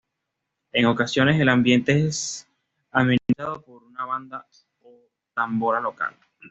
[0.71, 2.47] En ocasiones el ambiente es
[2.89, 4.47] amenizado por una banda
[4.81, 4.97] o
[5.35, 6.15] tambora local.